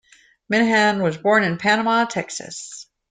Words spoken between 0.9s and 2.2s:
was born in Pampa,